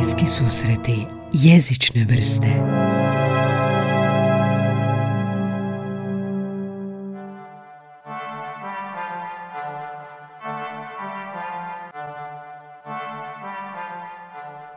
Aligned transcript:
Bliski 0.00 0.26
susreti 0.26 1.06
jezične 1.32 2.04
vrste. 2.04 2.46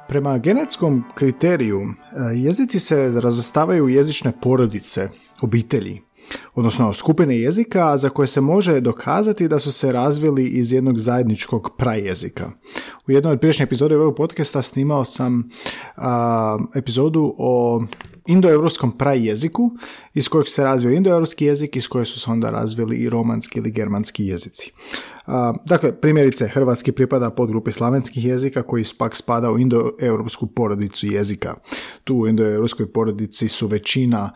Prema 0.07 0.37
genetskom 0.37 1.03
kriteriju 1.15 1.79
e, 1.79 1.85
jezici 2.35 2.79
se 2.79 3.11
razvrstavaju 3.15 3.85
u 3.85 3.89
jezične 3.89 4.31
porodice, 4.41 5.09
obitelji, 5.41 6.01
odnosno 6.55 6.93
skupine 6.93 7.39
jezika 7.39 7.97
za 7.97 8.09
koje 8.09 8.27
se 8.27 8.41
može 8.41 8.79
dokazati 8.79 9.47
da 9.47 9.59
su 9.59 9.71
se 9.71 9.91
razvili 9.91 10.47
iz 10.47 10.73
jednog 10.73 10.99
zajedničkog 10.99 11.69
prajezika. 11.77 12.51
U 13.07 13.11
jednoj 13.11 13.33
od 13.33 13.39
priješnjih 13.39 13.65
epizoda 13.65 13.95
ovog 13.95 14.15
podcasta 14.15 14.61
snimao 14.61 15.05
sam 15.05 15.49
epizodu 16.75 17.35
o 17.37 17.83
indoeuropskom 18.27 18.97
prajeziku 18.97 19.71
iz 20.13 20.27
kojeg 20.27 20.47
se 20.47 20.63
razvio 20.63 20.91
indoeuropski 20.91 21.45
jezik 21.45 21.75
iz 21.75 21.87
kojeg 21.87 22.07
su 22.07 22.19
se 22.19 22.31
onda 22.31 22.49
razvili 22.49 22.97
i 22.97 23.09
romanski 23.09 23.59
ili 23.59 23.71
germanski 23.71 24.25
jezici. 24.25 24.71
Dakle, 25.65 26.01
primjerice, 26.01 26.47
hrvatski 26.47 26.91
pripada 26.91 27.29
pod 27.29 27.49
grupi 27.49 27.71
slavenskih 27.71 28.25
jezika 28.25 28.63
koji 28.63 28.85
pak 28.97 29.15
spada 29.15 29.51
u 29.51 29.59
indoeuropsku 29.59 30.47
porodicu 30.47 31.07
jezika. 31.07 31.55
Tu 32.03 32.15
u 32.15 32.27
indoeuropskoj 32.27 32.91
porodici 32.91 33.47
su 33.47 33.67
većina 33.67 34.29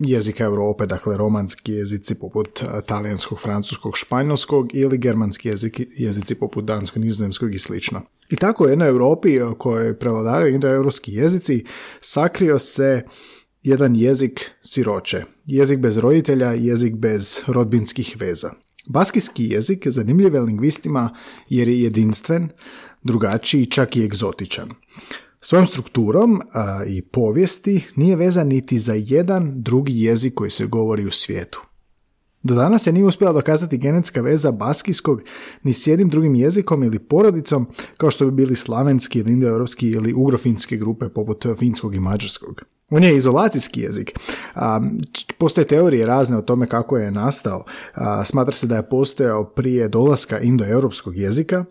jezika 0.00 0.44
Europe, 0.44 0.86
dakle 0.86 1.16
romanski 1.16 1.72
jezici 1.72 2.18
poput 2.18 2.62
talijanskog, 2.86 3.40
francuskog, 3.40 3.96
španjolskog 3.96 4.74
ili 4.74 4.98
germanski 4.98 5.48
jezik, 5.48 5.80
jezici 5.96 6.34
poput 6.34 6.64
danskog, 6.64 7.02
nizozemskog 7.02 7.54
i 7.54 7.58
slično. 7.58 8.00
I 8.30 8.36
tako 8.36 8.64
u 8.64 8.68
jednoj 8.68 8.88
Europi 8.88 9.38
kojoj 9.58 9.98
prevladavaju 9.98 10.54
indoeuropski 10.54 11.12
jezici 11.12 11.64
sakrio 12.00 12.58
se 12.58 13.02
jedan 13.62 13.96
jezik 13.96 14.50
siroče, 14.60 15.24
jezik 15.46 15.78
bez 15.78 15.96
roditelja, 15.96 16.52
jezik 16.52 16.94
bez 16.94 17.40
rodbinskih 17.46 18.16
veza. 18.18 18.50
Baskijski 18.88 19.44
jezik 19.44 19.86
je 19.86 19.92
zanimljiv 19.92 20.44
lingvistima 20.44 21.14
jer 21.48 21.68
je 21.68 21.82
jedinstven, 21.82 22.48
drugačiji, 23.02 23.66
čak 23.66 23.96
i 23.96 24.04
egzotičan. 24.04 24.70
Svojom 25.40 25.66
strukturom 25.66 26.42
i 26.86 27.02
povijesti 27.02 27.86
nije 27.96 28.16
vezan 28.16 28.48
niti 28.48 28.78
za 28.78 28.94
jedan 28.96 29.62
drugi 29.62 30.02
jezik 30.02 30.34
koji 30.34 30.50
se 30.50 30.66
govori 30.66 31.06
u 31.06 31.10
svijetu. 31.10 31.62
Do 32.42 32.54
danas 32.54 32.82
se 32.82 32.92
nije 32.92 33.04
uspjela 33.04 33.32
dokazati 33.32 33.78
genetska 33.78 34.20
veza 34.20 34.52
baskijskog 34.52 35.22
ni 35.62 35.72
s 35.72 35.86
jednim 35.86 36.08
drugim 36.08 36.34
jezikom 36.34 36.82
ili 36.82 36.98
porodicom 36.98 37.66
kao 37.96 38.10
što 38.10 38.24
bi 38.24 38.30
bili 38.30 38.56
slavenski 38.56 39.18
ili 39.18 39.32
ili 39.80 40.12
ugrofinske 40.12 40.76
grupe 40.76 41.08
poput 41.08 41.46
finskog 41.58 41.94
i 41.94 42.00
mađarskog. 42.00 42.62
On 42.90 43.04
je 43.04 43.16
izolacijski 43.16 43.80
jezik. 43.80 44.18
Postoje 45.38 45.66
teorije 45.66 46.06
razne 46.06 46.36
o 46.36 46.42
tome 46.42 46.66
kako 46.66 46.98
je 46.98 47.10
nastao. 47.10 47.64
Smatra 48.24 48.52
se 48.52 48.66
da 48.66 48.76
je 48.76 48.88
postojao 48.88 49.44
prije 49.44 49.88
dolaska 49.88 50.40
indoeuropskog 50.40 51.16
jezika. 51.16 51.64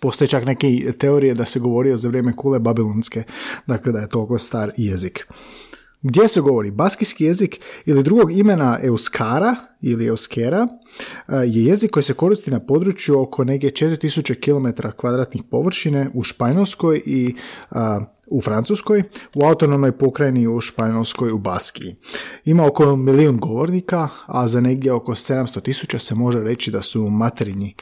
Postoje 0.00 0.28
čak 0.28 0.44
neke 0.44 0.92
teorije 0.98 1.34
da 1.34 1.44
se 1.44 1.60
govorio 1.60 1.96
za 1.96 2.08
vrijeme 2.08 2.36
kule 2.36 2.58
babilonske, 2.58 3.22
dakle 3.66 3.92
da 3.92 3.98
je 3.98 4.08
toliko 4.08 4.38
star 4.38 4.72
jezik. 4.76 5.26
Gdje 6.02 6.28
se 6.28 6.40
govori 6.40 6.70
baskijski 6.70 7.24
jezik 7.24 7.60
ili 7.86 8.02
drugog 8.02 8.32
imena 8.32 8.78
Euskara 8.82 9.56
ili 9.80 10.06
Euskera 10.06 10.68
je 11.28 11.64
jezik 11.64 11.90
koji 11.90 12.02
se 12.02 12.14
koristi 12.14 12.50
na 12.50 12.60
području 12.60 13.20
oko 13.20 13.44
neke 13.44 13.66
4000 13.66 14.40
km 14.40 14.88
kvadratnih 14.96 15.42
površine 15.50 16.10
u 16.14 16.22
Španjolskoj 16.22 17.02
i 17.06 17.34
u 18.30 18.40
Francuskoj, 18.40 19.02
u 19.34 19.44
autonomnoj 19.44 19.98
pokrajini 19.98 20.46
u 20.46 20.60
Španjolskoj 20.60 21.32
u 21.32 21.38
Baskiji. 21.38 21.96
Ima 22.44 22.66
oko 22.66 22.96
milijun 22.96 23.38
govornika, 23.38 24.08
a 24.26 24.48
za 24.48 24.60
negdje 24.60 24.92
oko 24.92 25.12
700 25.12 25.62
tisuća 25.62 25.98
se 25.98 26.14
može 26.14 26.40
reći 26.40 26.70
da 26.70 26.82
su 26.82 27.08
materinji, 27.10 27.74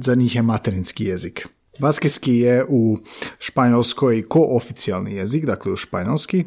za 0.00 0.14
njih 0.14 0.34
je 0.34 0.42
materinski 0.42 1.04
jezik. 1.04 1.48
Baskijski 1.78 2.36
je 2.36 2.64
u 2.68 2.96
Španjolskoj 3.38 4.24
kooficijalni 4.28 5.14
jezik, 5.14 5.46
dakle 5.46 5.72
u 5.72 5.76
španjolski, 5.76 6.44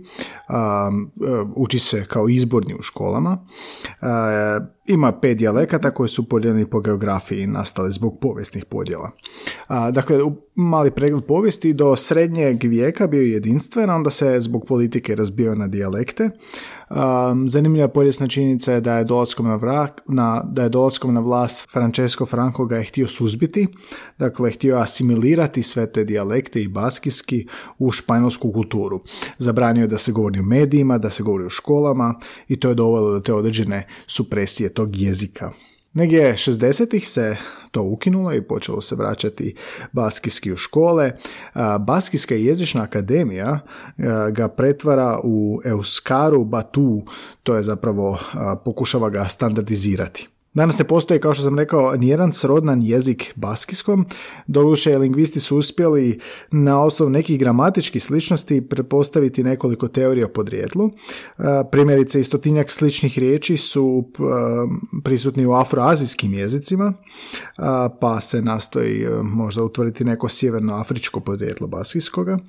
uči 1.56 1.80
se 1.80 2.06
kao 2.06 2.30
izborni 2.30 2.74
u 2.80 2.82
školama. 2.82 3.46
Ima 4.88 5.12
pet 5.12 5.38
dijalekata 5.38 5.92
koji 5.92 6.10
su 6.10 6.30
podijeljeni 6.30 6.70
po 6.70 6.80
geografiji 6.80 7.48
nastali 7.48 7.92
zbog 7.92 8.18
povijesnih 8.22 8.66
podjela. 8.66 9.12
Dakle, 9.92 10.18
mali 10.56 10.92
pregled 10.92 11.24
povijesti 11.24 11.74
do 11.74 11.96
srednjeg 11.96 12.64
vijeka 12.64 13.08
bio 13.08 13.22
jedinstven, 13.22 13.90
onda 13.90 14.10
se 14.10 14.40
zbog 14.40 14.66
politike 14.68 15.16
razbio 15.16 15.56
na 15.56 15.68
dijalekte. 15.68 16.30
Zanimljiva 17.46 17.88
povijesna 17.88 18.28
činjenica 18.28 18.74
je 18.74 18.82
da 18.82 18.98
je 18.98 19.04
dolaskom 19.04 19.46
na, 19.48 19.56
vrak, 19.56 20.02
na, 20.08 20.44
da 20.52 20.64
je 20.64 20.70
dolaskom 20.70 21.14
na 21.14 21.20
vlast 21.20 21.72
Francesco 21.72 22.26
Franco 22.26 22.66
ga 22.66 22.78
je 22.78 22.84
htio 22.84 23.08
suzbiti, 23.08 23.68
dakle 24.18 24.52
htio 24.52 24.78
asimilirati 24.78 25.64
sve 25.64 25.92
te 25.92 26.04
dijalekte 26.04 26.62
i 26.62 26.68
baskijski 26.82 27.48
u 27.80 27.92
španjolsku 27.92 28.52
kulturu. 28.52 29.02
Zabranio 29.38 29.82
je 29.82 29.88
da 29.88 29.98
se 29.98 30.12
govori 30.12 30.40
u 30.40 30.44
medijima, 30.44 30.98
da 30.98 31.10
se 31.10 31.24
govori 31.24 31.46
u 31.46 31.50
školama 31.50 32.20
i 32.48 32.60
to 32.60 32.70
je 32.70 32.76
dovelo 32.76 33.12
do 33.12 33.20
te 33.20 33.34
određene 33.34 33.88
supresije 34.08 34.74
tog 34.74 34.98
jezika. 34.98 35.52
Negdje 35.94 36.34
60-ih 36.34 37.08
se 37.08 37.38
to 37.72 37.84
ukinulo 37.84 38.34
i 38.34 38.42
počelo 38.42 38.82
se 38.82 38.96
vraćati 38.96 39.56
baskijski 39.92 40.52
u 40.52 40.58
škole. 40.58 41.12
Baskijska 41.80 42.36
jezična 42.36 42.84
akademija 42.84 43.60
ga 44.32 44.48
pretvara 44.48 45.20
u 45.24 45.62
Euskaru 45.66 46.46
Batu, 46.46 47.04
to 47.44 47.56
je 47.56 47.64
zapravo 47.64 48.18
pokušava 48.66 49.10
ga 49.10 49.30
standardizirati. 49.30 50.28
Danas 50.54 50.80
ne 50.80 50.86
postoji, 50.86 51.20
kao 51.20 51.34
što 51.34 51.44
sam 51.44 51.60
rekao, 51.60 51.96
nijedan 51.96 52.34
srodnan 52.34 52.82
jezik 52.82 53.34
baskijskom, 53.36 54.06
doduše 54.48 54.98
lingvisti 54.98 55.40
su 55.40 55.58
uspjeli 55.58 56.20
na 56.52 56.84
osnovu 56.84 57.10
nekih 57.10 57.40
gramatičkih 57.40 58.04
sličnosti 58.04 58.68
prepostaviti 58.70 59.44
nekoliko 59.44 59.88
teorija 59.88 60.26
o 60.26 60.30
podrijetlu. 60.30 60.90
E, 60.90 61.44
primjerice, 61.72 62.20
istotinjak 62.20 62.72
sličnih 62.72 63.20
riječi 63.20 63.58
su 63.58 64.04
e, 64.04 64.22
prisutni 65.04 65.46
u 65.46 65.54
afroazijskim 65.54 66.34
jezicima, 66.34 66.94
e, 66.94 67.62
pa 68.02 68.22
se 68.22 68.42
nastoji 68.42 69.08
možda 69.24 69.64
utvrditi 69.64 70.06
neko 70.06 70.30
sjevernoafričko 70.30 71.20
podrijetlo 71.20 71.68
baskijskoga. 71.68 72.40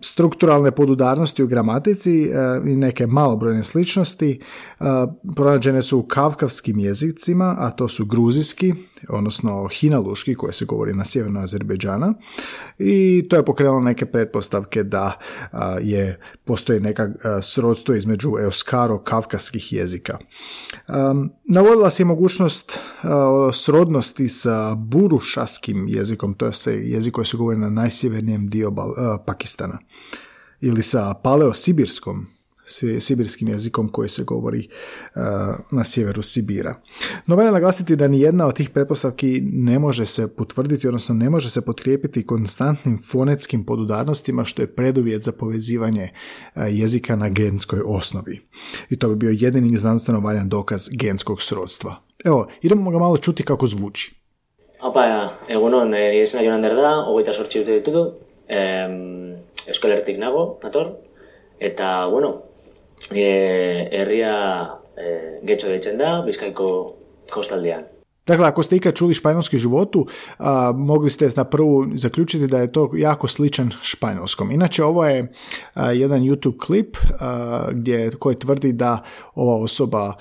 Strukturalne 0.00 0.70
podudarnosti 0.70 1.42
u 1.42 1.46
gramatici 1.46 2.30
i 2.66 2.76
neke 2.76 3.06
malobrojne 3.06 3.64
sličnosti 3.64 4.40
pronađene 5.36 5.82
su 5.82 5.98
u 5.98 6.02
kavkavskim 6.02 6.78
jezicima, 6.78 7.03
jezicima, 7.04 7.56
a 7.58 7.70
to 7.70 7.88
su 7.88 8.06
gruzijski, 8.06 8.74
odnosno 9.08 9.68
hinaluški 9.68 10.34
koji 10.34 10.52
se 10.52 10.64
govori 10.64 10.94
na 10.94 11.04
sjeverno 11.04 11.40
Azerbejdžana 11.40 12.14
i 12.78 13.26
to 13.30 13.36
je 13.36 13.44
pokrenulo 13.44 13.80
neke 13.80 14.06
pretpostavke 14.06 14.82
da 14.82 15.18
je 15.82 16.20
postoji 16.44 16.80
neka 16.80 17.08
srodstvo 17.42 17.94
između 17.94 18.30
euskaro-kavkaskih 18.30 19.72
jezika. 19.72 20.18
navodila 21.44 21.90
se 21.90 22.04
mogućnost 22.04 22.78
srodnosti 23.52 24.28
sa 24.28 24.74
burušaskim 24.74 25.88
jezikom, 25.88 26.34
to 26.34 26.46
je 26.46 26.52
jezik 26.66 27.14
koji 27.14 27.24
se 27.24 27.36
govori 27.36 27.58
na 27.58 27.70
najsjevernijem 27.70 28.48
dio 28.48 28.72
Pakistana 29.26 29.78
ili 30.60 30.82
sa 30.82 31.14
paleosibirskom 31.14 32.33
sibirskim 33.00 33.48
jezikom 33.48 33.88
koji 33.88 34.08
se 34.08 34.22
govori 34.22 34.68
uh, 34.68 35.22
na 35.70 35.84
sjeveru 35.84 36.22
Sibira. 36.22 36.74
No 37.26 37.36
valja 37.36 37.50
naglasiti 37.50 37.96
da 37.96 38.08
ni 38.08 38.20
jedna 38.20 38.46
od 38.46 38.56
tih 38.56 38.70
pretpostavki 38.70 39.40
ne 39.52 39.78
može 39.78 40.06
se 40.06 40.28
potvrditi, 40.28 40.88
odnosno 40.88 41.14
ne 41.14 41.30
može 41.30 41.50
se 41.50 41.60
potkrijepiti 41.60 42.26
konstantnim 42.26 43.02
fonetskim 43.10 43.64
podudarnostima 43.64 44.44
što 44.44 44.62
je 44.62 44.74
preduvjet 44.74 45.22
za 45.22 45.32
povezivanje 45.32 46.10
uh, 46.54 46.62
jezika 46.70 47.16
na 47.16 47.28
genskoj 47.28 47.80
osnovi. 47.86 48.40
I 48.90 48.98
to 48.98 49.08
bi 49.08 49.16
bio 49.16 49.36
jedini 49.38 49.78
znanstveno 49.78 50.20
valjan 50.20 50.48
dokaz 50.48 50.88
genskog 50.92 51.42
srodstva. 51.42 51.96
Evo, 52.24 52.48
idemo 52.62 52.90
ga 52.90 52.98
malo 52.98 53.16
čuti 53.16 53.42
kako 53.42 53.66
zvuči. 53.66 54.14
Opa, 54.82 55.30
egunon, 55.48 55.90
nire 55.90 56.22
izena 56.22 56.42
Jonan 56.42 56.62
Derda, 56.62 57.04
ogoita 57.06 57.32
sortzi 57.32 57.58
dute 57.58 57.72
ditutu, 57.72 58.12
eskolertik 59.70 60.18
nago, 60.18 60.58
nator, 60.62 60.90
eta, 61.58 62.08
bueno, 62.10 62.32
e, 63.10 63.88
herria 63.92 64.36
e, 64.96 65.40
getxo 65.42 65.68
deitzen 65.68 65.98
da, 65.98 66.22
bizkaiko 66.26 66.68
kostaldean. 67.32 67.84
Dakle, 68.26 68.46
ako 68.48 68.62
ste 68.62 68.76
ikad 68.76 68.94
čuli 68.96 69.14
španjolski 69.14 69.58
životu, 69.58 70.06
a, 70.38 70.72
mogli 70.76 71.10
ste 71.10 71.28
na 71.36 71.44
prvu 71.44 71.86
zaključiti 71.94 72.46
da 72.46 72.58
je 72.58 72.72
to 72.72 72.90
jako 72.96 73.28
sličan 73.28 73.70
španjolskom. 73.82 74.50
Inače, 74.50 74.84
ovo 74.84 75.04
je 75.04 75.32
jedan 75.94 76.22
YouTube 76.22 76.58
klip 76.66 76.96
gdje, 77.72 78.10
koji 78.10 78.36
tvrdi 78.36 78.72
da 78.72 79.02
ova 79.34 79.56
osoba 79.56 80.12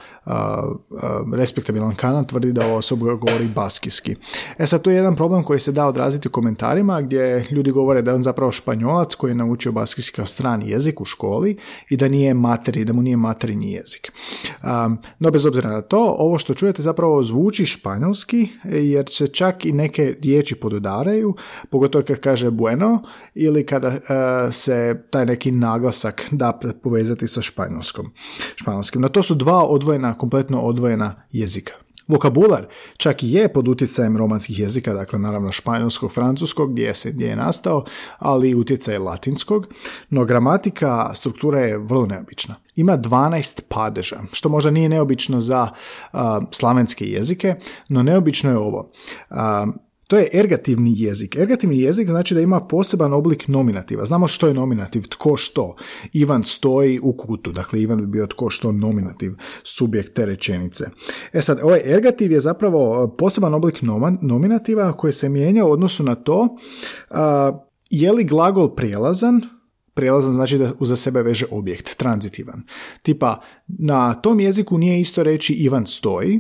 respektabilan 1.34 1.96
kanal 1.96 2.26
tvrdi 2.26 2.54
da 2.54 2.66
ova 2.66 2.76
osoba 2.76 3.14
govori 3.14 3.48
baskijski. 3.56 4.16
E 4.58 4.68
sad, 4.68 4.82
tu 4.82 4.90
je 4.90 4.96
jedan 4.96 5.16
problem 5.16 5.44
koji 5.44 5.60
se 5.60 5.72
da 5.72 5.88
odraziti 5.88 6.28
u 6.28 6.32
komentarima 6.32 7.02
gdje 7.02 7.48
ljudi 7.52 7.72
govore 7.72 8.02
da 8.02 8.12
je 8.12 8.16
on 8.16 8.24
zapravo 8.24 8.52
španjolac 8.52 9.16
koji 9.16 9.32
je 9.32 9.36
naučio 9.36 9.72
baskijski 9.72 10.16
kao 10.16 10.26
strani 10.26 10.70
jezik 10.70 11.02
u 11.02 11.06
školi 11.06 11.58
i 11.90 11.98
da 11.98 12.08
nije 12.08 12.34
materi, 12.34 12.86
da 12.86 12.94
mu 12.94 13.02
nije 13.02 13.18
materinji 13.18 13.72
jezik. 13.72 14.12
no, 15.20 15.32
bez 15.32 15.46
obzira 15.46 15.70
na 15.70 15.82
to, 15.82 16.16
ovo 16.20 16.40
što 16.40 16.54
čujete 16.54 16.82
zapravo 16.82 17.24
zvuči 17.24 17.66
španjolski 17.66 18.48
jer 18.64 19.06
se 19.10 19.28
čak 19.28 19.66
i 19.66 19.72
neke 19.72 20.16
riječi 20.24 20.56
podudaraju, 20.56 21.36
pogotovo 21.70 22.04
kad 22.08 22.20
kaže 22.20 22.52
bueno 22.52 23.04
ili 23.36 23.66
kada 23.66 23.88
uh, 23.88 24.54
se 24.54 25.04
taj 25.10 25.26
neki 25.26 25.52
naglasak 25.52 26.28
da 26.32 26.60
povezati 26.84 27.28
sa 27.28 27.42
španjolskom. 27.42 28.12
španjolskim. 28.56 29.02
No 29.02 29.10
to 29.10 29.24
su 29.24 29.36
dva 29.36 29.64
odvojena, 29.64 30.13
kompletno 30.14 30.62
odvojena 30.62 31.16
jezika. 31.32 31.74
Vokabular 32.08 32.66
čak 32.98 33.24
i 33.24 33.32
je 33.32 33.54
pod 33.54 33.68
utjecajem 33.68 34.18
romanskih 34.18 34.60
jezika, 34.60 34.94
dakle 34.94 35.20
naravno 35.20 35.52
španjolskog, 35.52 36.12
francuskog, 36.12 36.72
gdje, 36.72 36.96
se, 36.96 37.12
gdje 37.12 37.28
je 37.28 37.36
nastao, 37.36 37.86
ali 38.20 38.50
i 38.50 38.56
utjecaj 38.56 38.98
latinskog, 38.98 39.68
no 40.10 40.26
gramatika, 40.26 41.12
struktura 41.16 41.60
je 41.60 41.78
vrlo 41.78 42.06
neobična. 42.06 42.56
Ima 42.76 42.98
12 42.98 43.62
padeža, 43.70 44.20
što 44.32 44.50
možda 44.50 44.72
nije 44.72 44.90
neobično 44.90 45.42
za 45.42 45.70
uh, 46.14 46.20
slavenske 46.52 47.06
jezike, 47.06 47.56
no 47.90 48.04
neobično 48.04 48.50
je 48.50 48.58
ovo. 48.58 48.92
Uh, 49.30 49.38
to 50.14 50.18
je 50.18 50.30
ergativni 50.34 50.94
jezik. 50.96 51.36
Ergativni 51.36 51.80
jezik 51.80 52.10
znači 52.10 52.34
da 52.34 52.42
ima 52.42 52.62
poseban 52.62 53.14
oblik 53.14 53.48
nominativa. 53.48 54.06
Znamo 54.06 54.28
što 54.28 54.48
je 54.48 54.54
nominativ, 54.54 55.08
tko 55.10 55.38
što. 55.38 55.76
Ivan 56.14 56.44
stoji 56.44 57.00
u 57.04 57.14
kutu, 57.18 57.52
dakle 57.52 57.82
Ivan 57.82 57.98
bi 57.98 58.08
bio 58.08 58.28
tko 58.28 58.50
što 58.50 58.72
nominativ, 58.72 59.32
subjekt 59.64 60.14
te 60.14 60.26
rečenice. 60.26 60.86
E 61.34 61.42
sad, 61.42 61.60
ovaj 61.64 61.82
ergativ 61.86 62.32
je 62.32 62.40
zapravo 62.40 63.08
poseban 63.18 63.54
oblik 63.54 63.82
nominativa 64.22 64.94
koji 64.94 65.14
se 65.14 65.30
mijenja 65.30 65.66
u 65.66 65.72
odnosu 65.72 66.04
na 66.04 66.16
to 66.16 66.58
je 67.90 68.12
li 68.12 68.24
glagol 68.24 68.76
prijelazan, 68.76 69.42
Prijelazan 69.96 70.32
znači 70.32 70.58
da 70.58 70.72
uza 70.80 70.96
sebe 70.96 71.22
veže 71.22 71.46
objekt, 71.52 71.98
tranzitivan. 71.98 72.64
Tipa, 73.02 73.42
na 73.68 74.14
tom 74.14 74.40
jeziku 74.40 74.78
nije 74.78 75.00
isto 75.02 75.24
reći 75.24 75.54
Ivan 75.54 75.86
stoji, 75.86 76.40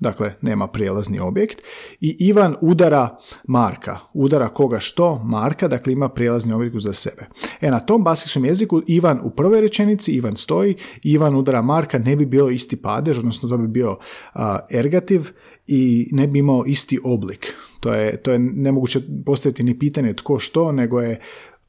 dakle 0.00 0.34
nema 0.40 0.66
prijelazni 0.66 1.20
objekt, 1.20 1.62
i 2.00 2.16
Ivan 2.18 2.56
udara 2.60 3.18
Marka, 3.44 3.98
udara 4.14 4.48
koga 4.48 4.80
što? 4.80 5.22
Marka, 5.24 5.68
dakle 5.68 5.92
ima 5.92 6.08
prijelazni 6.08 6.52
objekt 6.52 6.76
za 6.78 6.92
sebe. 6.92 7.26
E 7.60 7.70
na 7.70 7.80
tom 7.80 8.04
baskijskom 8.04 8.44
jeziku 8.44 8.82
Ivan 8.86 9.20
u 9.24 9.30
prvoj 9.30 9.60
rečenici, 9.60 10.12
Ivan 10.12 10.36
stoji, 10.36 10.74
Ivan 11.02 11.36
udara 11.36 11.62
Marka, 11.62 11.98
ne 11.98 12.16
bi 12.16 12.26
bio 12.26 12.48
isti 12.48 12.76
padež, 12.76 13.18
odnosno 13.18 13.48
to 13.48 13.58
bi 13.58 13.68
bio 13.68 13.96
ergativ 14.70 15.30
i 15.66 16.08
ne 16.12 16.26
bi 16.26 16.38
imao 16.38 16.64
isti 16.66 16.98
oblik. 17.04 17.54
To 17.80 17.94
je, 17.94 18.16
to 18.16 18.32
je 18.32 18.38
nemoguće 18.38 19.00
postaviti 19.26 19.62
ni 19.62 19.78
pitanje 19.78 20.14
tko 20.14 20.38
što, 20.38 20.72
nego 20.72 21.00
je 21.00 21.20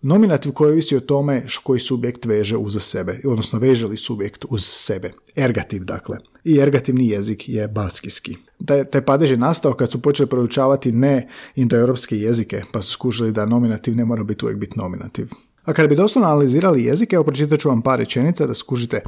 Nominativ 0.02 0.52
koji 0.52 0.72
ovisi 0.72 0.96
o 0.96 1.00
tome 1.00 1.46
koji 1.64 1.80
subjekt 1.80 2.26
veže 2.26 2.58
uz 2.58 2.78
sebe, 2.80 3.20
odnosno 3.26 3.60
veže 3.60 3.88
li 3.88 3.98
subjekt 3.98 4.46
uz 4.50 4.66
sebe. 4.66 5.12
Ergativ, 5.36 5.84
dakle. 5.84 6.18
I 6.44 6.58
ergativni 6.60 7.08
jezik 7.08 7.50
je 7.50 7.68
baskijski. 7.68 8.36
Taj, 8.66 8.86
taj 8.86 9.06
padež 9.06 9.32
je 9.32 9.38
nastao 9.38 9.74
kad 9.74 9.92
su 9.92 10.02
počeli 10.02 10.30
proučavati 10.30 10.92
ne 10.92 11.30
indoeuropske 11.56 12.18
jezike, 12.18 12.64
pa 12.72 12.82
su 12.82 12.92
skužili 12.92 13.32
da 13.32 13.46
nominativ 13.46 13.96
ne 13.96 14.06
mora 14.06 14.24
biti 14.24 14.46
uvijek 14.46 14.60
biti 14.60 14.80
nominativ. 14.80 15.30
A 15.66 15.74
kada 15.74 15.88
bi 15.88 15.96
doslovno 15.96 16.30
analizirali 16.30 16.84
jezik, 16.84 17.14
evo 17.14 17.24
pročitat 17.24 17.60
ću 17.60 17.70
vam 17.70 17.82
par 17.82 18.00
rečenica 18.00 18.48
da 18.48 18.54
skužite 18.54 19.02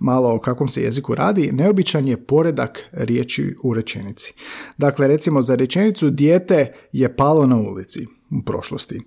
malo 0.00 0.34
o 0.34 0.38
kakvom 0.38 0.68
se 0.68 0.82
jeziku 0.82 1.14
radi, 1.14 1.52
neobičan 1.52 2.08
je 2.08 2.16
poredak 2.16 2.80
riječi 2.92 3.54
u 3.62 3.74
rečenici. 3.74 4.34
Dakle, 4.78 5.08
recimo 5.08 5.42
za 5.42 5.54
rečenicu 5.54 6.10
dijete 6.10 6.72
je 6.92 7.16
palo 7.16 7.46
na 7.46 7.56
ulici 7.56 8.06
prošlosti. 8.46 9.00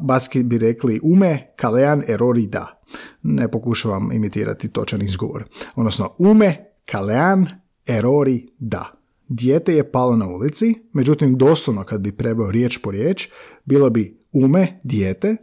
Baski 0.00 0.42
bi 0.42 0.58
rekli 0.58 1.00
ume, 1.02 1.52
kalean, 1.56 2.02
erori, 2.08 2.46
da. 2.46 2.82
Ne 3.22 3.50
pokušavam 3.50 4.12
imitirati 4.12 4.68
točan 4.68 5.02
izgovor. 5.02 5.44
Odnosno, 5.76 6.14
ume, 6.18 6.74
kalean, 6.90 7.46
erori, 7.86 8.48
da. 8.58 9.02
Dijete 9.28 9.74
je 9.74 9.92
palo 9.92 10.16
na 10.16 10.28
ulici, 10.28 10.74
međutim 10.92 11.38
doslovno 11.38 11.84
kad 11.84 12.00
bi 12.00 12.16
prebao 12.16 12.50
riječ 12.50 12.78
po 12.78 12.90
riječ, 12.90 13.28
bilo 13.64 13.90
bi 13.90 14.20
ume, 14.32 14.80
dijete, 14.84 15.36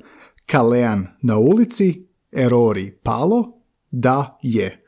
kalean 0.46 1.08
na 1.22 1.38
ulici, 1.38 2.08
erori, 2.32 3.00
palo, 3.04 3.62
da 3.92 4.40
je. 4.42 4.86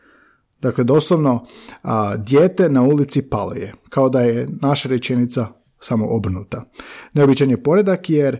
Dakle, 0.61 0.83
doslovno, 0.83 1.45
a, 1.83 2.17
dijete 2.17 2.69
na 2.69 2.81
ulici 2.83 3.29
palo 3.29 3.53
je. 3.53 3.73
Kao 3.89 4.09
da 4.09 4.21
je 4.21 4.47
naša 4.61 4.89
rečenica 4.89 5.47
samo 5.83 6.05
obrnuta. 6.09 6.63
Neobičan 7.13 7.49
je 7.49 7.63
poredak 7.63 8.09
jer 8.09 8.39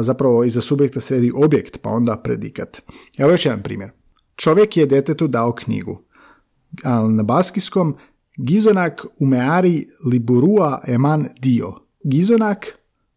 zapravo 0.00 0.44
iza 0.44 0.60
subjekta 0.60 1.00
sredi 1.00 1.32
objekt, 1.34 1.78
pa 1.82 1.90
onda 1.90 2.16
predikat. 2.16 2.82
Evo 3.18 3.30
još 3.30 3.46
jedan 3.46 3.62
primjer. 3.62 3.90
Čovjek 4.36 4.76
je 4.76 4.86
detetu 4.86 5.26
dao 5.26 5.52
knjigu. 5.52 6.02
A 6.84 7.08
na 7.08 7.22
baskijskom 7.22 7.96
Gizonak 8.36 9.06
umeari 9.18 9.88
liburua 10.12 10.80
eman 10.86 11.28
dio. 11.40 11.72
Gizonak, 12.04 12.66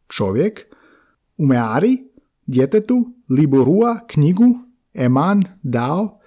čovjek, 0.08 0.66
umeari, 1.38 1.98
djetetu, 2.46 3.14
liburua, 3.30 4.00
knjigu, 4.08 4.56
eman, 4.94 5.44
dao, 5.62 6.20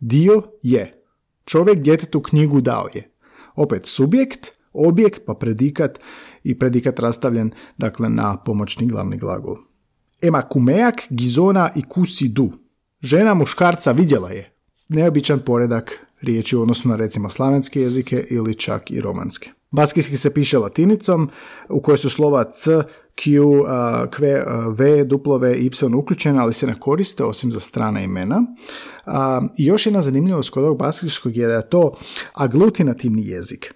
dio 0.00 0.42
je. 0.62 1.02
Čovjek 1.44 1.78
djetetu 1.78 2.22
knjigu 2.22 2.60
dao 2.60 2.88
je. 2.94 3.10
Opet 3.54 3.86
subjekt, 3.86 4.52
objekt 4.72 5.22
pa 5.26 5.34
predikat 5.34 5.98
i 6.44 6.58
predikat 6.58 6.98
rastavljen 6.98 7.50
dakle 7.78 8.08
na 8.08 8.36
pomoćni 8.36 8.86
glavni 8.86 9.16
glagol. 9.16 9.56
Ema 10.22 10.42
kumeak 10.42 10.94
gizona 11.10 11.70
i 11.76 11.82
kusi 11.88 12.28
du. 12.28 12.52
Žena 13.00 13.34
muškarca 13.34 13.92
vidjela 13.92 14.30
je. 14.30 14.56
Neobičan 14.88 15.38
poredak 15.38 16.06
riječi 16.22 16.56
u 16.56 16.62
odnosu 16.62 16.88
na 16.88 16.96
recimo 16.96 17.30
slavenske 17.30 17.80
jezike 17.80 18.26
ili 18.30 18.54
čak 18.54 18.90
i 18.90 19.00
romanske. 19.00 19.50
Baskijski 19.70 20.16
se 20.16 20.34
piše 20.34 20.58
latinicom 20.58 21.30
u 21.68 21.80
kojoj 21.80 21.98
su 21.98 22.10
slova 22.10 22.44
c, 22.44 22.70
q, 23.16 23.40
q, 24.10 24.44
v, 24.76 25.04
duplove, 25.04 25.54
y 25.54 25.70
uključena, 25.96 26.42
ali 26.42 26.52
se 26.52 26.66
ne 26.66 26.74
koriste 26.80 27.24
osim 27.24 27.52
za 27.52 27.60
strana 27.60 28.00
imena. 28.00 28.42
I 29.58 29.64
još 29.66 29.86
jedna 29.86 30.02
zanimljivost 30.02 30.50
kod 30.50 30.64
ovog 30.64 30.78
baskijskog 30.78 31.36
je 31.36 31.46
da 31.46 31.54
je 31.54 31.68
to 31.68 31.94
aglutinativni 32.34 33.26
jezik. 33.26 33.74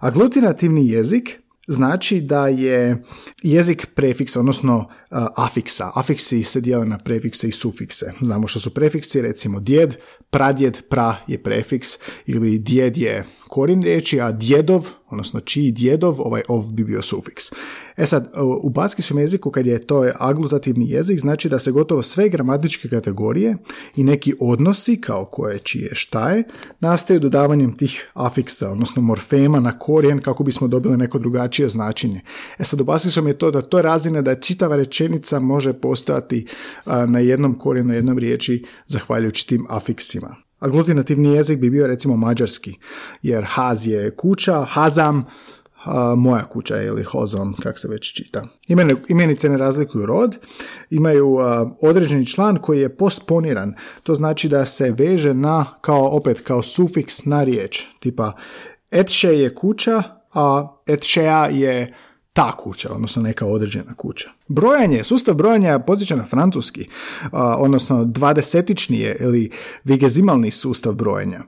Aglutinativni 0.00 0.88
jezik 0.88 1.40
znači 1.68 2.20
da 2.20 2.48
je 2.48 3.02
jezik 3.42 3.86
prefiksa, 3.94 4.40
odnosno 4.40 4.88
afiksa. 5.36 5.90
Afiksi 5.94 6.42
se 6.42 6.60
dijele 6.60 6.86
na 6.86 6.98
prefikse 6.98 7.48
i 7.48 7.52
sufikse. 7.52 8.12
Znamo 8.20 8.46
što 8.46 8.60
su 8.60 8.74
prefiksi, 8.74 9.22
recimo 9.22 9.60
djed, 9.60 9.96
pradjed, 10.30 10.78
pra 10.88 11.16
je 11.26 11.42
prefiks 11.42 11.88
ili 12.26 12.58
djed 12.58 12.96
je 12.96 13.24
korin 13.48 13.82
riječi, 13.82 14.20
a 14.20 14.32
djedov, 14.32 14.88
odnosno 15.10 15.40
čiji 15.40 15.72
djedov, 15.72 16.20
ovaj 16.20 16.42
ov 16.48 16.72
bi 16.72 16.84
bio 16.84 17.02
sufiks. 17.02 17.44
E 17.96 18.06
sad, 18.06 18.32
u 18.62 18.70
baskijskom 18.70 19.18
jeziku 19.18 19.50
kad 19.50 19.66
je 19.66 19.86
to 19.86 20.10
aglutativni 20.18 20.90
jezik, 20.90 21.20
znači 21.20 21.48
da 21.48 21.58
se 21.58 21.72
gotovo 21.72 22.02
sve 22.02 22.28
gramatičke 22.28 22.88
kategorije 22.88 23.56
i 23.96 24.04
neki 24.04 24.34
odnosi, 24.40 25.00
kao 25.00 25.24
koje, 25.24 25.58
čije, 25.58 25.90
šta 25.92 26.30
je, 26.30 26.44
nastaju 26.80 27.20
dodavanjem 27.20 27.76
tih 27.76 28.10
afiksa, 28.14 28.70
odnosno 28.70 29.02
morfema 29.02 29.60
na 29.60 29.78
korijen 29.78 30.18
kako 30.18 30.44
bismo 30.44 30.68
dobili 30.68 30.96
neko 30.96 31.18
drugačije 31.18 31.68
značenje. 31.68 32.20
E 32.58 32.64
sad, 32.64 32.80
u 32.80 32.84
baskijskom 32.84 33.26
je 33.26 33.38
to 33.38 33.50
da 33.50 33.62
to 33.62 33.82
razine 33.82 34.22
da 34.22 34.34
čitava 34.34 34.76
rečenica 34.76 35.40
može 35.40 35.72
postojati 35.72 36.46
na 37.06 37.18
jednom 37.18 37.58
korijenu, 37.58 37.94
jednom 37.94 38.18
riječi, 38.18 38.64
zahvaljujući 38.86 39.46
tim 39.46 39.66
afiksima. 39.68 40.47
Aglutinativni 40.58 41.32
jezik 41.32 41.58
bi 41.58 41.70
bio 41.70 41.86
recimo 41.86 42.16
mađarski, 42.16 42.74
jer 43.22 43.44
haz 43.48 43.86
je 43.86 44.10
kuća, 44.10 44.64
hazam, 44.64 45.24
moja 46.16 46.44
kuća 46.44 46.82
ili 46.82 47.02
hozom, 47.02 47.54
kak 47.62 47.78
se 47.78 47.88
već 47.88 48.12
čita. 48.12 48.46
imenice 49.08 49.48
ne 49.48 49.56
razlikuju 49.56 50.06
rod, 50.06 50.38
imaju 50.90 51.36
određeni 51.82 52.26
član 52.26 52.56
koji 52.56 52.80
je 52.80 52.96
postponiran, 52.96 53.74
to 54.02 54.14
znači 54.14 54.48
da 54.48 54.66
se 54.66 54.94
veže 54.98 55.34
na, 55.34 55.64
kao 55.80 56.08
opet, 56.08 56.40
kao 56.40 56.62
sufiks 56.62 57.24
na 57.24 57.44
riječ, 57.44 57.84
tipa 58.00 58.32
etše 58.90 59.28
je 59.28 59.54
kuća, 59.54 60.02
a 60.34 60.76
etšea 60.86 61.46
je 61.46 61.94
ta 62.38 62.56
kuća, 62.56 62.88
odnosno 62.92 63.22
neka 63.22 63.46
određena 63.46 63.94
kuća. 63.94 64.30
Brojanje, 64.48 65.04
sustav 65.04 65.34
brojanja 65.34 65.78
podsjeća 65.78 66.16
na 66.16 66.24
francuski, 66.24 66.88
odnosno 67.58 68.04
dvadesetični 68.04 68.98
je 68.98 69.16
ili 69.20 69.50
vigezimalni 69.84 70.50
sustav 70.50 70.92
brojanja. 70.94 71.40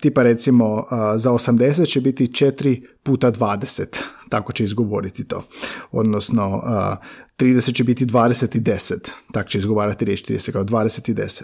tipa 0.00 0.22
recimo 0.22 0.84
za 1.16 1.30
80 1.30 1.92
će 1.92 2.00
biti 2.00 2.26
4 2.26 2.82
puta 3.02 3.32
20, 3.32 3.84
tako 4.28 4.52
će 4.52 4.64
izgovoriti 4.64 5.24
to. 5.24 5.42
Odnosno 5.92 6.62
30 7.38 7.74
će 7.74 7.84
biti 7.84 8.06
20 8.06 8.56
i 8.56 8.60
10, 8.60 9.10
tak 9.32 9.48
će 9.48 9.58
izgovarati 9.58 10.04
riječ 10.04 10.24
30 10.24 10.52
kao 10.52 10.64
20 10.64 11.10
i 11.10 11.14
10. 11.14 11.42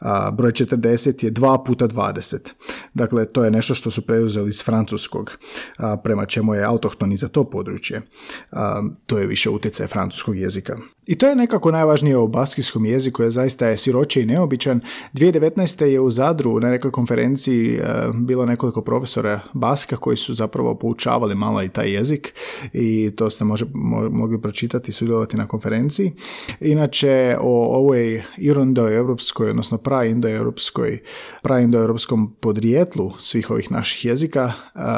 A, 0.00 0.30
broj 0.30 0.50
40 0.52 1.24
je 1.24 1.32
2 1.32 1.64
puta 1.66 1.88
20. 1.88 2.52
Dakle, 2.94 3.24
to 3.24 3.44
je 3.44 3.50
nešto 3.50 3.74
što 3.74 3.90
su 3.90 4.06
preuzeli 4.06 4.48
iz 4.48 4.64
francuskog, 4.64 5.30
a, 5.76 5.96
prema 5.96 6.26
čemu 6.26 6.54
je 6.54 6.64
autohtoni 6.64 7.16
za 7.16 7.28
to 7.28 7.44
područje. 7.44 8.02
A, 8.50 8.82
to 9.06 9.18
je 9.18 9.26
više 9.26 9.50
utjecaj 9.50 9.86
francuskog 9.86 10.36
jezika. 10.36 10.76
I 11.06 11.18
to 11.18 11.28
je 11.28 11.36
nekako 11.36 11.70
najvažnije 11.70 12.16
o 12.16 12.26
baskijskom 12.26 12.84
jeziku, 12.84 13.22
je 13.22 13.30
zaista 13.30 13.66
je 13.66 13.76
siroće 13.76 14.22
i 14.22 14.26
neobičan. 14.26 14.80
2019. 15.14 15.84
je 15.84 16.00
u 16.00 16.10
Zadru 16.10 16.60
na 16.60 16.70
nekoj 16.70 16.90
konferenciji 16.90 17.74
e, 17.74 17.82
bilo 18.14 18.46
nekoliko 18.46 18.82
profesora 18.82 19.40
baska 19.52 19.96
koji 19.96 20.16
su 20.16 20.34
zapravo 20.34 20.74
poučavali 20.74 21.34
malo 21.34 21.62
i 21.62 21.68
taj 21.68 21.92
jezik 21.92 22.34
i 22.72 23.10
to 23.16 23.30
ste 23.30 23.44
može, 23.44 23.64
mogli 24.10 24.40
pročitati 24.40 24.90
i 24.90 24.92
sudjelovati 25.22 25.36
na 25.36 25.46
konferenciji. 25.46 26.12
Inače, 26.60 27.36
o 27.40 27.78
ovoj 27.78 28.22
irondo-europskoj, 28.38 29.50
odnosno 29.50 29.78
pra-indo-europskoj, 29.78 30.98
pra-indo-europskom 31.42 32.34
podrijetlu 32.40 33.12
svih 33.18 33.50
ovih 33.50 33.70
naših 33.70 34.04
jezika 34.04 34.52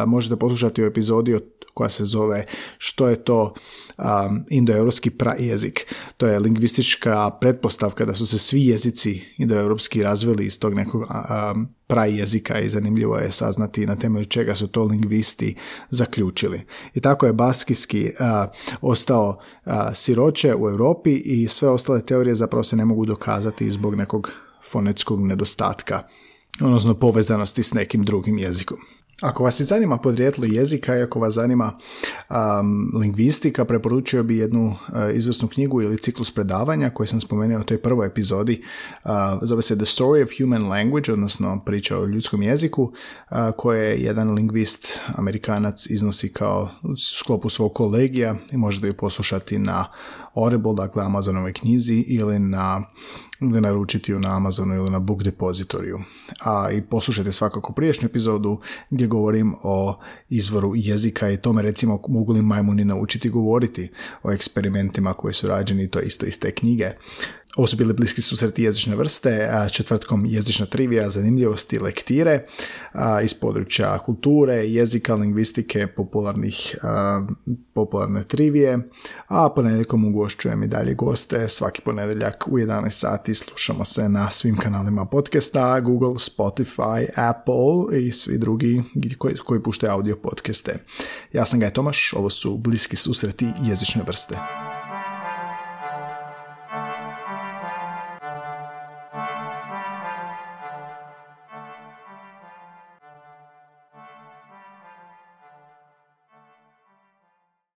možete 0.07 0.37
poslušati 0.37 0.83
u 0.83 0.87
epizodi 0.87 1.35
koja 1.75 1.89
se 1.89 2.05
zove 2.05 2.47
što 2.79 3.09
je 3.09 3.25
to 3.25 3.55
um, 3.99 4.45
indoeuropski 4.51 5.11
prajezik. 5.11 5.95
To 6.17 6.27
je 6.27 6.39
lingvistička 6.39 7.31
pretpostavka 7.31 8.05
da 8.05 8.15
su 8.15 8.27
se 8.27 8.39
svi 8.39 8.67
jezici 8.67 9.23
indoeuropski 9.37 10.03
razvili 10.03 10.47
iz 10.47 10.59
tog 10.59 10.75
nekog 10.75 11.01
um, 11.01 11.69
prajezika 11.87 12.61
i 12.61 12.69
zanimljivo 12.69 13.17
je 13.19 13.33
saznati 13.33 13.87
na 13.87 13.97
temelju 13.97 14.25
čega 14.25 14.55
su 14.55 14.67
to 14.67 14.85
lingvisti 14.85 15.57
zaključili. 15.91 16.61
I 16.95 17.01
tako 17.01 17.27
je 17.27 17.33
baskijski 17.33 18.11
ostao 18.81 19.39
siroče 19.95 20.55
u 20.55 20.69
Europi 20.69 21.15
i 21.15 21.49
sve 21.49 21.69
ostale 21.69 22.03
teorije 22.03 22.35
zapravo 22.35 22.65
se 22.65 22.77
ne 22.77 22.85
mogu 22.85 23.07
dokazati 23.07 23.71
zbog 23.71 23.95
nekog 23.95 24.33
fonetskog 24.71 25.27
nedostatka 25.27 26.03
odnosno 26.63 26.95
povezanosti 26.95 27.63
s 27.63 27.75
nekim 27.75 28.03
drugim 28.03 28.39
jezikom. 28.39 28.79
Ako 29.25 29.45
vas 29.45 29.61
i 29.61 29.65
zanima 29.65 29.99
podrijetlo 29.99 30.45
jezika 30.45 30.97
i 30.97 31.03
ako 31.03 31.21
vas 31.21 31.35
zanima 31.35 31.73
um, 32.31 33.01
lingvistika, 33.01 33.65
preporučio 33.65 34.23
bi 34.23 34.37
jednu 34.37 34.67
uh, 34.67 35.17
izvrsnu 35.17 35.49
knjigu 35.49 35.83
ili 35.83 35.99
ciklus 35.99 36.35
predavanja 36.35 36.91
koji 36.91 37.07
sam 37.07 37.21
spomenuo 37.21 37.61
u 37.61 37.65
toj 37.65 37.83
prvoj 37.83 38.07
epizodi. 38.07 38.63
Uh, 39.05 39.11
zove 39.43 39.63
se 39.63 39.77
The 39.77 39.85
Story 39.85 40.25
of 40.25 40.31
Human 40.39 40.69
Language, 40.69 41.13
odnosno 41.13 41.63
priča 41.67 41.99
o 41.99 42.07
ljudskom 42.07 42.43
jeziku, 42.43 42.83
uh, 42.83 43.39
koje 43.57 43.97
jedan 43.97 44.35
lingvist, 44.35 45.01
amerikanac, 45.15 45.87
iznosi 45.91 46.33
kao 46.33 46.71
sklopu 47.19 47.49
svog 47.49 47.75
kolegija 47.75 48.35
i 48.53 48.57
možete 48.57 48.87
ju 48.87 48.95
poslušati 48.95 49.59
na 49.59 49.87
Audible, 50.35 50.75
dakle 50.77 51.05
Amazonovoj 51.05 51.53
knjizi 51.53 51.95
ili 51.95 52.39
na 52.39 52.83
ili 53.51 53.61
naručiti 53.61 54.13
ju 54.13 54.21
na 54.21 54.37
Amazonu 54.37 54.75
ili 54.75 54.91
na 54.91 54.99
Book 54.99 55.23
Depositoriju. 55.23 55.99
A 56.41 56.71
i 56.73 56.83
poslušajte 56.83 57.33
svakako 57.33 57.73
priješnju 57.73 58.07
epizodu 58.07 58.61
gdje 58.91 59.07
govorim 59.07 59.55
o 59.63 59.99
izvoru 60.29 60.73
jezika 60.77 61.31
i 61.31 61.37
tome 61.37 61.63
recimo 61.63 62.01
mogu 62.09 62.33
li 62.33 62.43
majmuni 62.43 62.85
naučiti 62.85 63.31
govoriti 63.31 63.91
o 64.23 64.33
eksperimentima 64.33 65.13
koji 65.13 65.35
su 65.35 65.49
rađeni 65.49 65.91
to 65.91 66.01
isto 66.01 66.27
iz 66.27 66.41
te 66.41 66.51
knjige. 66.51 66.91
Ovo 67.57 67.67
su 67.67 67.77
bili 67.77 67.93
bliski 67.93 68.23
susreti 68.23 68.63
jezične 68.63 68.97
vrste, 68.97 69.51
četvrtkom 69.73 70.27
jezična 70.27 70.67
trivija, 70.67 71.11
zanimljivosti, 71.11 71.79
lektire 71.79 72.47
iz 73.25 73.35
područja 73.35 73.99
kulture, 73.99 74.55
jezika, 74.55 75.15
lingvistike, 75.15 75.87
popularnih, 75.87 76.77
popularne 77.75 78.25
trivije, 78.25 78.79
a 79.29 79.51
ponedjeljkom 79.57 80.05
ugošćujem 80.05 80.63
i 80.63 80.69
dalje 80.69 80.95
goste. 80.95 81.49
Svaki 81.49 81.83
ponedjeljak 81.83 82.45
u 82.49 82.59
11 82.59 82.91
sati 82.91 83.35
slušamo 83.35 83.85
se 83.85 84.09
na 84.09 84.31
svim 84.31 84.57
kanalima 84.57 85.05
podcasta, 85.05 85.81
Google, 85.81 86.15
Spotify, 86.15 87.07
Apple 87.17 88.01
i 88.01 88.13
svi 88.13 88.39
drugi 88.39 88.83
koji, 89.19 89.37
koji 89.37 89.63
puštaju 89.63 89.93
audio 89.93 90.17
podcaste. 90.17 90.75
Ja 91.33 91.47
sam 91.47 91.61
Gaj 91.61 91.73
Tomaš, 91.73 92.13
ovo 92.17 92.31
su 92.31 92.57
bliski 92.57 92.97
susreti 92.97 93.47
jezične 93.63 94.03
vrste. 94.07 94.39